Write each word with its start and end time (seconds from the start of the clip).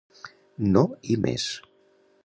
No 0.69 0.83
i 1.17 1.21
més. 1.27 1.47